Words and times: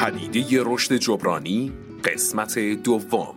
پدیده 0.00 0.62
رشد 0.66 0.94
جبرانی 0.94 1.72
قسمت 2.04 2.58
دوم. 2.58 3.34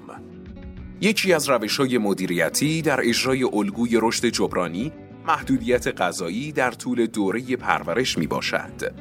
یکی 1.02 1.34
از 1.34 1.50
روش 1.50 1.78
های 1.78 1.98
مدیریتی 1.98 2.82
در 2.82 3.00
اجرای 3.04 3.44
الگوی 3.44 4.00
رشد 4.02 4.26
جبرانی 4.26 4.92
محدودیت 5.28 6.02
غذایی 6.02 6.52
در 6.52 6.72
طول 6.72 7.06
دوره 7.06 7.56
پرورش 7.56 8.18
می 8.18 8.28
باشد. 8.28 8.94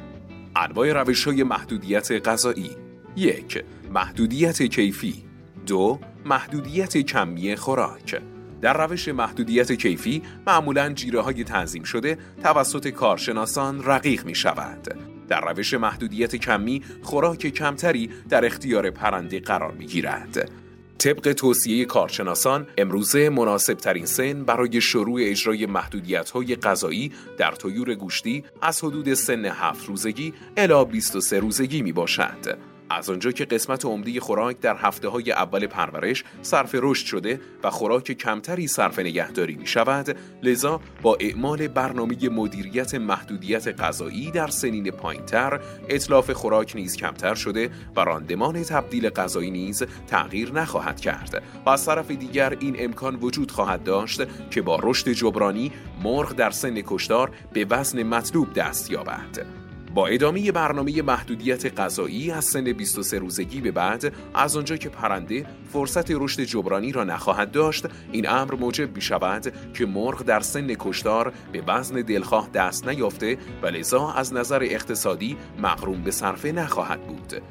انواع 0.55 0.93
روش 0.93 1.27
های 1.27 1.43
محدودیت 1.43 2.27
غذایی 2.27 2.69
یک 3.15 3.63
محدودیت 3.93 4.61
کیفی. 4.61 5.23
دو 5.65 5.99
محدودیت 6.25 6.97
کمی 6.97 7.55
خوراک. 7.55 8.21
در 8.61 8.87
روش 8.87 9.07
محدودیت 9.07 9.71
کیفی 9.71 10.21
معمولا 10.47 10.93
جیره 10.93 11.21
های 11.21 11.43
تنظیم 11.43 11.83
شده 11.83 12.17
توسط 12.43 12.87
کارشناسان 12.87 13.83
رقیق 13.83 14.25
می 14.25 14.35
شود 14.35 15.12
در 15.27 15.41
روش 15.53 15.73
محدودیت 15.73 16.35
کمی 16.35 16.81
خوراک 17.01 17.47
کمتری 17.47 18.09
در 18.29 18.45
اختیار 18.45 18.89
پرنده 18.89 19.39
قرار 19.39 19.71
می 19.71 19.85
گیرد. 19.85 20.51
طبق 20.97 21.33
توصیه 21.33 21.85
کارشناسان 21.85 22.67
امروزه 22.77 23.29
مناسب 23.29 23.73
ترین 23.73 24.05
سن 24.05 24.43
برای 24.43 24.81
شروع 24.81 25.19
اجرای 25.23 25.65
محدودیت 25.65 26.29
های 26.29 26.55
غذایی 26.55 27.11
در 27.37 27.51
طیور 27.51 27.95
گوشتی 27.95 28.43
از 28.61 28.83
حدود 28.83 29.13
سن 29.13 29.45
7 29.45 29.85
روزگی 29.85 30.33
الی 30.57 30.85
23 30.85 31.39
روزگی 31.39 31.81
می 31.81 31.91
باشد. 31.91 32.72
از 32.93 33.09
آنجا 33.09 33.31
که 33.31 33.45
قسمت 33.45 33.85
عمده 33.85 34.19
خوراک 34.19 34.59
در 34.59 34.75
هفته 34.77 35.07
های 35.07 35.31
اول 35.31 35.67
پرورش 35.67 36.23
صرف 36.41 36.69
رشد 36.73 37.05
شده 37.05 37.41
و 37.63 37.69
خوراک 37.69 38.11
کمتری 38.11 38.67
صرف 38.67 38.99
نگهداری 38.99 39.55
می 39.55 39.67
شود 39.67 40.17
لذا 40.43 40.81
با 41.01 41.17
اعمال 41.19 41.67
برنامه 41.67 42.29
مدیریت 42.29 42.95
محدودیت 42.95 43.81
غذایی 43.81 44.31
در 44.31 44.47
سنین 44.47 44.91
پایینتر 44.91 45.59
اطلاف 45.89 46.31
خوراک 46.31 46.75
نیز 46.75 46.97
کمتر 46.97 47.35
شده 47.35 47.69
و 47.95 47.99
راندمان 47.99 48.63
تبدیل 48.63 49.09
غذایی 49.09 49.51
نیز 49.51 49.83
تغییر 50.07 50.51
نخواهد 50.51 50.99
کرد. 51.01 51.43
و 51.65 51.69
از 51.69 51.85
طرف 51.85 52.11
دیگر 52.11 52.57
این 52.59 52.75
امکان 52.79 53.15
وجود 53.15 53.51
خواهد 53.51 53.83
داشت 53.83 54.49
که 54.49 54.61
با 54.61 54.79
رشد 54.83 55.11
جبرانی 55.11 55.71
مرغ 56.03 56.33
در 56.33 56.51
سن 56.51 56.81
کشتار 56.81 57.31
به 57.53 57.65
وزن 57.69 58.03
مطلوب 58.03 58.53
دست 58.53 58.91
یابد. 58.91 59.62
با 59.93 60.07
ادامه 60.07 60.51
برنامه 60.51 61.01
محدودیت 61.01 61.79
غذایی 61.79 62.31
از 62.31 62.45
سن 62.45 62.73
23 62.73 63.19
روزگی 63.19 63.61
به 63.61 63.71
بعد 63.71 64.13
از 64.33 64.57
آنجا 64.57 64.77
که 64.77 64.89
پرنده 64.89 65.45
فرصت 65.73 66.11
رشد 66.11 66.41
جبرانی 66.41 66.91
را 66.91 67.03
نخواهد 67.03 67.51
داشت 67.51 67.85
این 68.11 68.29
امر 68.29 68.55
موجب 68.55 68.95
می 68.95 69.01
شود 69.01 69.53
که 69.73 69.85
مرغ 69.85 70.23
در 70.23 70.39
سن 70.39 70.75
کشتار 70.79 71.33
به 71.51 71.63
وزن 71.67 71.95
دلخواه 72.01 72.49
دست 72.53 72.87
نیافته 72.87 73.37
و 73.61 73.67
لذا 73.67 74.11
از 74.11 74.33
نظر 74.33 74.63
اقتصادی 74.63 75.37
مغروم 75.59 76.03
به 76.03 76.11
صرفه 76.11 76.51
نخواهد 76.51 77.01
بود. 77.01 77.41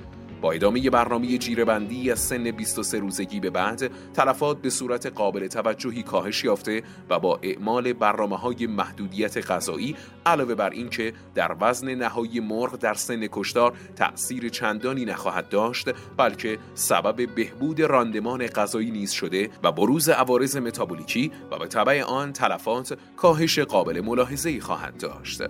با 0.42 0.52
ادامه 0.52 0.90
برنامه 0.90 1.38
جیرهبندی 1.38 2.10
از 2.10 2.20
سن 2.20 2.50
23 2.50 2.98
روزگی 2.98 3.40
به 3.40 3.50
بعد 3.50 3.90
تلفات 4.14 4.62
به 4.62 4.70
صورت 4.70 5.06
قابل 5.06 5.46
توجهی 5.46 6.02
کاهش 6.02 6.44
یافته 6.44 6.82
و 7.10 7.18
با 7.18 7.38
اعمال 7.42 7.92
برنامه 7.92 8.36
های 8.36 8.66
محدودیت 8.66 9.50
غذایی 9.50 9.96
علاوه 10.26 10.54
بر 10.54 10.70
اینکه 10.70 11.12
در 11.34 11.56
وزن 11.60 11.94
نهایی 11.94 12.40
مرغ 12.40 12.76
در 12.76 12.94
سن 12.94 13.26
کشتار 13.32 13.72
تأثیر 13.96 14.48
چندانی 14.48 15.04
نخواهد 15.04 15.48
داشت 15.48 15.88
بلکه 16.16 16.58
سبب 16.74 17.34
بهبود 17.34 17.80
راندمان 17.80 18.46
غذایی 18.46 18.90
نیز 18.90 19.10
شده 19.10 19.50
و 19.62 19.72
بروز 19.72 20.08
عوارض 20.08 20.56
متابولیکی 20.56 21.32
و 21.50 21.58
به 21.58 21.66
طبع 21.66 22.02
آن 22.02 22.32
تلفات 22.32 22.98
کاهش 23.16 23.58
قابل 23.58 24.00
ملاحظه‌ای 24.00 24.60
خواهد 24.60 24.96
داشت. 24.96 25.42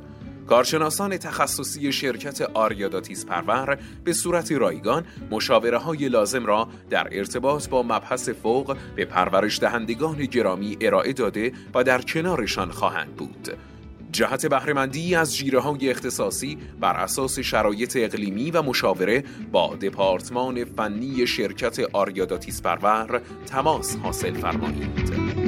کارشناسان 0.46 1.16
تخصصی 1.16 1.92
شرکت 1.92 2.40
آریاداتیس 2.40 3.26
پرور 3.26 3.78
به 4.04 4.12
صورت 4.12 4.52
رایگان 4.52 5.04
مشاوره 5.30 5.78
های 5.78 6.08
لازم 6.08 6.46
را 6.46 6.68
در 6.90 7.08
ارتباط 7.12 7.68
با 7.68 7.82
مبحث 7.82 8.28
فوق 8.28 8.76
به 8.96 9.04
پرورش 9.04 9.60
دهندگان 9.60 10.16
گرامی 10.16 10.76
ارائه 10.80 11.12
داده 11.12 11.52
و 11.74 11.84
در 11.84 12.02
کنارشان 12.02 12.70
خواهند 12.70 13.16
بود. 13.16 13.48
جهت 14.12 14.46
بهرهمندی 14.46 15.14
از 15.14 15.36
جیره 15.36 15.60
های 15.60 15.90
اختصاصی 15.90 16.58
بر 16.80 16.96
اساس 16.96 17.38
شرایط 17.38 17.96
اقلیمی 18.00 18.50
و 18.50 18.62
مشاوره 18.62 19.24
با 19.52 19.76
دپارتمان 19.76 20.64
فنی 20.64 21.26
شرکت 21.26 21.78
آریاداتیس 21.92 22.62
پرور 22.62 23.22
تماس 23.46 23.96
حاصل 23.96 24.34
فرمایید. 24.34 25.41